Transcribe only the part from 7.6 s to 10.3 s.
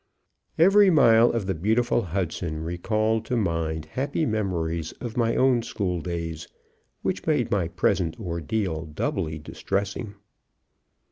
present ordeal doubly distressing.